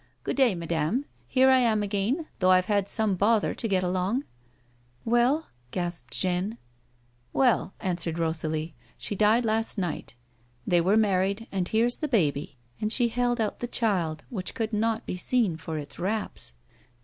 "Good 0.23 0.35
day, 0.37 0.55
madame; 0.55 1.05
here 1.27 1.51
I 1.51 1.59
am 1.59 1.83
again, 1.83 2.25
though 2.39 2.49
I've 2.49 2.65
had 2.65 2.89
some 2.89 3.13
bother 3.13 3.53
to 3.53 3.67
get 3.67 3.83
along."" 3.83 4.23
Well?" 5.05 5.49
gasped 5.71 6.17
Jeanne." 6.17 6.57
Well," 7.33 7.75
answered 7.79 8.17
Rosalie," 8.17 8.73
she 8.97 9.15
died 9.15 9.45
last 9.45 9.77
night. 9.77 10.15
They 10.65 10.81
were 10.81 10.97
married 10.97 11.45
and 11.51 11.67
here's 11.67 11.97
the 11.97 12.07
baby," 12.07 12.57
and 12.81 12.91
she 12.91 13.09
held 13.09 13.39
out 13.39 13.59
the 13.59 13.67
child 13.67 14.23
which 14.31 14.55
could 14.55 14.73
not 14.73 15.05
be 15.05 15.17
seen 15.17 15.55
for 15.55 15.77
its 15.77 15.99
wraps. 15.99 16.55